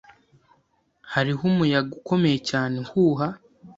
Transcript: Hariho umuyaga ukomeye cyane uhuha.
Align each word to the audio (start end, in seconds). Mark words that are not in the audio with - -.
Hariho 1.13 1.41
umuyaga 1.51 1.91
ukomeye 1.99 2.37
cyane 2.49 2.75
uhuha. 2.83 3.27